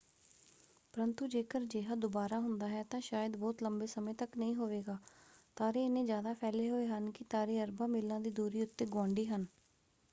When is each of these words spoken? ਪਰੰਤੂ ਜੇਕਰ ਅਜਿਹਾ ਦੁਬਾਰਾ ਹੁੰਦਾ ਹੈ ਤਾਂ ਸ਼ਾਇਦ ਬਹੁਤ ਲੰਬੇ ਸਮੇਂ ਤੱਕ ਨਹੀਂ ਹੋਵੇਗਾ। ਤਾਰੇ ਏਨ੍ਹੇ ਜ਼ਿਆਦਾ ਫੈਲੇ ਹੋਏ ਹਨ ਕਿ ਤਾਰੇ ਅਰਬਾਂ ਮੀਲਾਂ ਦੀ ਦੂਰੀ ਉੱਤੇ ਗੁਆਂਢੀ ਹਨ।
ਪਰੰਤੂ 0.93 1.25
ਜੇਕਰ 1.27 1.61
ਅਜਿਹਾ 1.61 1.95
ਦੁਬਾਰਾ 1.95 2.39
ਹੁੰਦਾ 2.39 2.67
ਹੈ 2.67 2.83
ਤਾਂ 2.83 2.99
ਸ਼ਾਇਦ 3.01 3.35
ਬਹੁਤ 3.37 3.61
ਲੰਬੇ 3.63 3.85
ਸਮੇਂ 3.87 4.13
ਤੱਕ 4.13 4.37
ਨਹੀਂ 4.37 4.55
ਹੋਵੇਗਾ। 4.55 4.97
ਤਾਰੇ 5.57 5.83
ਏਨ੍ਹੇ 5.83 6.03
ਜ਼ਿਆਦਾ 6.03 6.33
ਫੈਲੇ 6.33 6.69
ਹੋਏ 6.69 6.87
ਹਨ 6.87 7.11
ਕਿ 7.11 7.25
ਤਾਰੇ 7.29 7.63
ਅਰਬਾਂ 7.63 7.87
ਮੀਲਾਂ 7.87 8.19
ਦੀ 8.19 8.31
ਦੂਰੀ 8.31 8.61
ਉੱਤੇ 8.61 8.85
ਗੁਆਂਢੀ 8.85 9.25
ਹਨ। 9.25 9.45